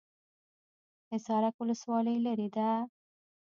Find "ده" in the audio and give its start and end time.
2.55-2.69